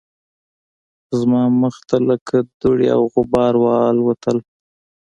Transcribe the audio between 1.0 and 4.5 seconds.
زما مخ ته لکه دوړې او غبار والوتل